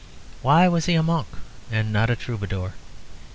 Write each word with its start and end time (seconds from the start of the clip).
Why 0.41 0.67
was 0.67 0.87
he 0.87 0.95
a 0.95 1.03
monk, 1.03 1.27
and 1.69 1.93
not 1.93 2.09
a 2.09 2.15
troubadour? 2.15 2.73